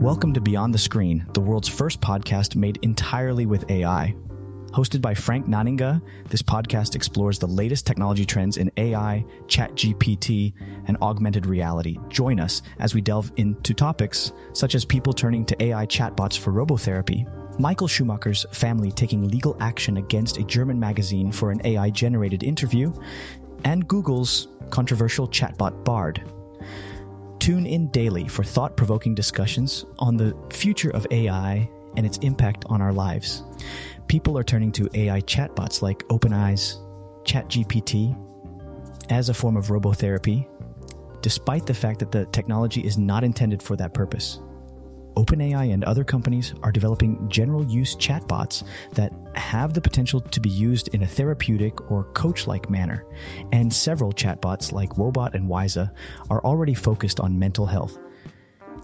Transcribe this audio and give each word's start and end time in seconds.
Welcome 0.00 0.32
to 0.32 0.40
Beyond 0.40 0.72
the 0.72 0.78
Screen, 0.78 1.26
the 1.34 1.42
world's 1.42 1.68
first 1.68 2.00
podcast 2.00 2.56
made 2.56 2.78
entirely 2.80 3.44
with 3.44 3.70
AI. 3.70 4.16
Hosted 4.68 5.02
by 5.02 5.12
Frank 5.12 5.46
Naninga, 5.46 6.00
this 6.30 6.40
podcast 6.40 6.94
explores 6.94 7.38
the 7.38 7.46
latest 7.46 7.86
technology 7.86 8.24
trends 8.24 8.56
in 8.56 8.72
AI, 8.78 9.22
ChatGPT, 9.46 10.54
and 10.86 10.96
augmented 11.02 11.44
reality. 11.44 11.98
Join 12.08 12.40
us 12.40 12.62
as 12.78 12.94
we 12.94 13.02
delve 13.02 13.30
into 13.36 13.74
topics 13.74 14.32
such 14.54 14.74
as 14.74 14.86
people 14.86 15.12
turning 15.12 15.44
to 15.44 15.62
AI 15.62 15.84
chatbots 15.84 16.38
for 16.38 16.50
robotherapy, 16.50 17.28
Michael 17.60 17.86
Schumacher's 17.86 18.46
family 18.52 18.90
taking 18.90 19.28
legal 19.28 19.54
action 19.60 19.98
against 19.98 20.38
a 20.38 20.44
German 20.44 20.80
magazine 20.80 21.30
for 21.30 21.50
an 21.50 21.60
AI 21.62 21.90
generated 21.90 22.42
interview, 22.42 22.90
and 23.66 23.86
Google's 23.86 24.48
controversial 24.70 25.28
chatbot 25.28 25.84
Bard. 25.84 26.22
Tune 27.50 27.66
in 27.66 27.88
daily 27.88 28.28
for 28.28 28.44
thought 28.44 28.76
provoking 28.76 29.12
discussions 29.12 29.84
on 29.98 30.16
the 30.16 30.36
future 30.52 30.90
of 30.90 31.04
AI 31.10 31.68
and 31.96 32.06
its 32.06 32.16
impact 32.18 32.64
on 32.68 32.80
our 32.80 32.92
lives. 32.92 33.42
People 34.06 34.38
are 34.38 34.44
turning 34.44 34.70
to 34.70 34.88
AI 34.94 35.20
chatbots 35.22 35.82
like 35.82 36.06
OpenAI's 36.10 36.78
ChatGPT 37.24 38.16
as 39.10 39.30
a 39.30 39.34
form 39.34 39.56
of 39.56 39.66
robotherapy, 39.66 40.46
despite 41.22 41.66
the 41.66 41.74
fact 41.74 41.98
that 41.98 42.12
the 42.12 42.26
technology 42.26 42.82
is 42.82 42.96
not 42.96 43.24
intended 43.24 43.60
for 43.60 43.74
that 43.74 43.94
purpose. 43.94 44.38
OpenAI 45.20 45.74
and 45.74 45.84
other 45.84 46.02
companies 46.02 46.54
are 46.62 46.72
developing 46.72 47.28
general 47.28 47.62
use 47.66 47.94
chatbots 47.94 48.64
that 48.92 49.12
have 49.34 49.74
the 49.74 49.80
potential 49.80 50.20
to 50.20 50.40
be 50.40 50.48
used 50.48 50.88
in 50.94 51.02
a 51.02 51.06
therapeutic 51.06 51.90
or 51.90 52.04
coach 52.14 52.46
like 52.46 52.70
manner, 52.70 53.04
and 53.52 53.70
several 53.70 54.12
chatbots 54.12 54.72
like 54.72 54.94
Woebot 54.94 55.34
and 55.34 55.46
Wysa 55.46 55.92
are 56.30 56.42
already 56.42 56.72
focused 56.72 57.20
on 57.20 57.38
mental 57.38 57.66
health. 57.66 57.98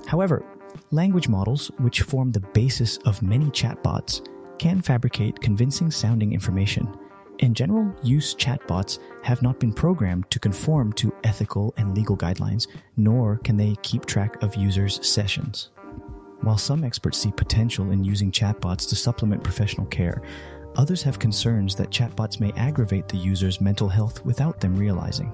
However, 0.07 0.45
language 0.91 1.27
models, 1.27 1.71
which 1.79 2.03
form 2.03 2.33
the 2.33 2.41
basis 2.41 2.99
of 2.99 3.23
many 3.23 3.47
chatbots, 3.47 4.27
can 4.59 4.83
fabricate 4.83 5.41
convincing 5.41 5.91
sounding 5.91 6.35
information. 6.35 6.95
In 7.39 7.55
general 7.55 7.95
use 8.03 8.35
chatbots 8.35 8.99
have 9.23 9.41
not 9.41 9.59
been 9.59 9.73
programmed 9.73 10.31
to 10.31 10.39
conform 10.39 10.93
to 10.95 11.15
ethical 11.25 11.73
and 11.79 11.95
legal 11.95 12.17
guidelines, 12.17 12.67
nor 12.99 13.39
can 13.39 13.57
they 13.57 13.77
keep 13.83 14.05
track 14.05 14.43
of 14.43 14.55
users' 14.55 15.07
sessions. 15.07 15.71
While 16.43 16.59
some 16.59 16.85
experts 16.85 17.19
see 17.19 17.33
potential 17.33 17.91
in 17.91 18.05
using 18.05 18.31
chatbots 18.31 18.89
to 18.89 18.97
supplement 18.97 19.43
professional 19.43 19.87
care, 19.87 20.23
others 20.77 21.03
have 21.03 21.19
concerns 21.19 21.75
that 21.77 21.91
chatbots 21.91 22.41
may 22.41 22.53
aggravate 22.53 23.09
the 23.09 23.17
user's 23.17 23.61
mental 23.61 23.89
health 23.89 24.25
without 24.25 24.61
them 24.61 24.77
realizing. 24.77 25.33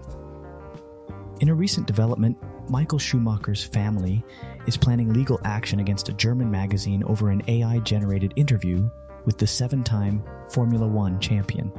In 1.40 1.48
a 1.48 1.54
recent 1.54 1.86
development, 1.86 2.38
Michael 2.70 2.98
Schumacher's 2.98 3.64
family 3.64 4.24
is 4.66 4.76
planning 4.76 5.12
legal 5.12 5.40
action 5.44 5.80
against 5.80 6.08
a 6.08 6.12
German 6.12 6.50
magazine 6.50 7.02
over 7.04 7.30
an 7.30 7.42
AI 7.48 7.80
generated 7.80 8.32
interview 8.36 8.88
with 9.24 9.38
the 9.38 9.46
seven 9.46 9.82
time 9.82 10.22
Formula 10.50 10.86
One 10.86 11.18
champion. 11.18 11.72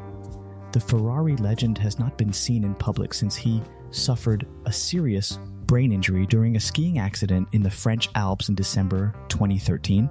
The 0.74 0.80
Ferrari 0.80 1.38
legend 1.38 1.78
has 1.78 2.00
not 2.00 2.18
been 2.18 2.34
seen 2.34 2.64
in 2.64 2.76
public 2.76 3.14
since 3.14 3.36
he 3.36 3.62
suffered 3.92 4.48
a 4.66 4.72
serious 4.74 5.40
brain 5.68 5.92
injury 5.92 6.26
during 6.26 6.56
a 6.56 6.60
skiing 6.60 7.00
accident 7.00 7.48
in 7.52 7.64
the 7.64 7.72
French 7.72 8.10
Alps 8.16 8.50
in 8.50 8.56
December 8.56 9.14
2013. 9.30 10.10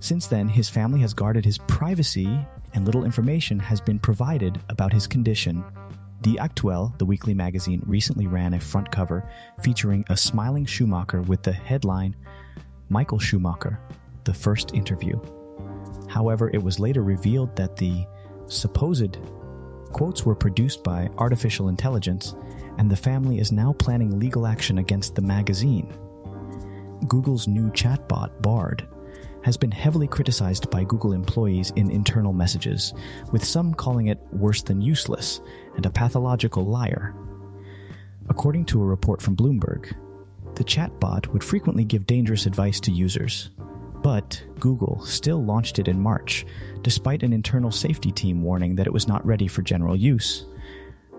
Since 0.00 0.26
then, 0.26 0.48
his 0.48 0.68
family 0.68 1.00
has 1.00 1.14
guarded 1.14 1.44
his 1.44 1.58
privacy 1.58 2.46
and 2.74 2.84
little 2.84 3.04
information 3.04 3.58
has 3.58 3.80
been 3.80 3.98
provided 3.98 4.60
about 4.68 4.92
his 4.92 5.06
condition. 5.06 5.64
The 6.22 6.38
Aktuelle, 6.40 6.96
the 6.98 7.06
weekly 7.06 7.34
magazine, 7.34 7.82
recently 7.86 8.26
ran 8.26 8.54
a 8.54 8.60
front 8.60 8.90
cover 8.90 9.28
featuring 9.62 10.04
a 10.08 10.16
smiling 10.16 10.66
Schumacher 10.66 11.22
with 11.22 11.42
the 11.42 11.52
headline 11.52 12.14
Michael 12.88 13.18
Schumacher, 13.18 13.80
the 14.24 14.34
first 14.34 14.74
interview. 14.74 15.20
However, 16.08 16.50
it 16.52 16.62
was 16.62 16.80
later 16.80 17.02
revealed 17.02 17.54
that 17.56 17.76
the 17.76 18.06
supposed 18.46 19.18
quotes 19.92 20.24
were 20.24 20.34
produced 20.34 20.82
by 20.82 21.08
artificial 21.18 21.68
intelligence 21.68 22.34
and 22.78 22.90
the 22.90 22.96
family 22.96 23.38
is 23.38 23.52
now 23.52 23.72
planning 23.74 24.18
legal 24.18 24.46
action 24.46 24.78
against 24.78 25.14
the 25.14 25.22
magazine. 25.22 25.92
Google's 27.06 27.48
new 27.48 27.70
chatbot, 27.70 28.40
Bard, 28.42 28.86
has 29.44 29.56
been 29.56 29.70
heavily 29.70 30.06
criticized 30.06 30.70
by 30.70 30.84
Google 30.84 31.12
employees 31.12 31.72
in 31.76 31.90
internal 31.90 32.32
messages, 32.32 32.92
with 33.32 33.44
some 33.44 33.72
calling 33.74 34.08
it 34.08 34.18
worse 34.32 34.62
than 34.62 34.80
useless 34.80 35.40
and 35.76 35.86
a 35.86 35.90
pathological 35.90 36.64
liar. 36.64 37.14
According 38.28 38.66
to 38.66 38.82
a 38.82 38.86
report 38.86 39.22
from 39.22 39.36
Bloomberg, 39.36 39.94
the 40.54 40.64
chatbot 40.64 41.28
would 41.28 41.44
frequently 41.44 41.84
give 41.84 42.06
dangerous 42.06 42.46
advice 42.46 42.80
to 42.80 42.92
users. 42.92 43.50
But 44.08 44.42
Google 44.58 45.04
still 45.04 45.44
launched 45.44 45.78
it 45.78 45.86
in 45.86 46.00
March, 46.00 46.46
despite 46.80 47.22
an 47.22 47.34
internal 47.34 47.70
safety 47.70 48.10
team 48.10 48.40
warning 48.40 48.74
that 48.76 48.86
it 48.86 48.92
was 48.92 49.06
not 49.06 49.26
ready 49.26 49.46
for 49.46 49.60
general 49.60 49.94
use. 49.94 50.46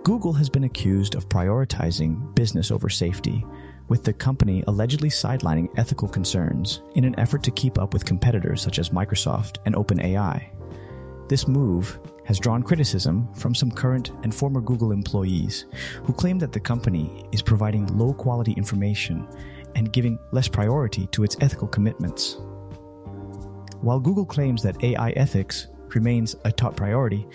Google 0.01 0.33
has 0.33 0.49
been 0.49 0.63
accused 0.63 1.13
of 1.13 1.29
prioritizing 1.29 2.33
business 2.33 2.71
over 2.71 2.89
safety, 2.89 3.45
with 3.89 4.03
the 4.03 4.11
company 4.11 4.63
allegedly 4.65 5.09
sidelining 5.09 5.69
ethical 5.77 6.07
concerns 6.07 6.81
in 6.95 7.03
an 7.03 7.13
effort 7.19 7.43
to 7.43 7.51
keep 7.51 7.77
up 7.77 7.93
with 7.93 8.05
competitors 8.05 8.59
such 8.59 8.79
as 8.79 8.89
Microsoft 8.89 9.57
and 9.67 9.75
OpenAI. 9.75 10.49
This 11.29 11.47
move 11.47 11.99
has 12.25 12.39
drawn 12.39 12.63
criticism 12.63 13.31
from 13.35 13.53
some 13.53 13.69
current 13.69 14.13
and 14.23 14.33
former 14.33 14.61
Google 14.61 14.93
employees 14.93 15.67
who 16.05 16.11
claim 16.11 16.39
that 16.39 16.53
the 16.53 16.59
company 16.59 17.23
is 17.31 17.43
providing 17.43 17.85
low 17.99 18.13
quality 18.13 18.53
information 18.53 19.27
and 19.75 19.93
giving 19.93 20.17
less 20.31 20.47
priority 20.47 21.05
to 21.11 21.23
its 21.23 21.37
ethical 21.39 21.67
commitments. 21.67 22.39
While 23.81 23.99
Google 23.99 24.25
claims 24.25 24.61
that 24.63 24.83
AI 24.83 25.11
ethics 25.11 25.67
remains 25.93 26.35
a 26.45 26.51
top 26.51 26.75
priority, 26.75 27.25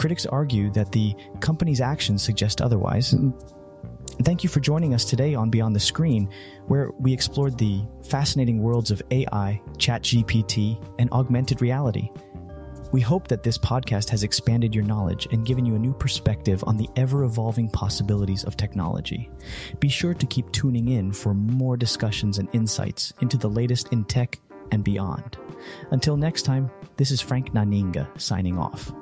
Critics 0.00 0.24
argue 0.24 0.70
that 0.70 0.92
the 0.92 1.14
company's 1.40 1.82
actions 1.82 2.22
suggest 2.22 2.62
otherwise. 2.62 3.12
Mm-hmm. 3.12 4.22
Thank 4.22 4.42
you 4.42 4.48
for 4.48 4.60
joining 4.60 4.94
us 4.94 5.04
today 5.04 5.34
on 5.34 5.50
Beyond 5.50 5.76
the 5.76 5.80
Screen, 5.80 6.30
where 6.68 6.90
we 6.98 7.12
explored 7.12 7.58
the 7.58 7.82
fascinating 8.08 8.62
worlds 8.62 8.90
of 8.90 9.02
AI, 9.10 9.60
ChatGPT, 9.76 10.82
and 10.98 11.10
augmented 11.12 11.60
reality. 11.60 12.08
We 12.92 13.02
hope 13.02 13.28
that 13.28 13.42
this 13.42 13.58
podcast 13.58 14.08
has 14.08 14.22
expanded 14.22 14.74
your 14.74 14.84
knowledge 14.84 15.28
and 15.32 15.44
given 15.44 15.66
you 15.66 15.74
a 15.74 15.78
new 15.78 15.92
perspective 15.92 16.64
on 16.66 16.78
the 16.78 16.88
ever 16.96 17.24
evolving 17.24 17.68
possibilities 17.68 18.44
of 18.44 18.56
technology. 18.56 19.30
Be 19.80 19.90
sure 19.90 20.14
to 20.14 20.26
keep 20.26 20.50
tuning 20.50 20.88
in 20.88 21.12
for 21.12 21.34
more 21.34 21.76
discussions 21.76 22.38
and 22.38 22.48
insights 22.54 23.12
into 23.20 23.36
the 23.36 23.50
latest 23.50 23.92
in 23.92 24.04
tech 24.04 24.40
and 24.70 24.84
beyond. 24.84 25.36
Until 25.90 26.16
next 26.16 26.42
time, 26.42 26.70
this 26.96 27.10
is 27.10 27.20
Frank 27.20 27.52
Naninga 27.52 28.08
signing 28.20 28.58
off. 28.58 28.92